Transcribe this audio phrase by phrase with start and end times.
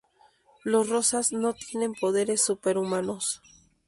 [0.63, 3.39] Los Rosas no tienen poderes súper humanos.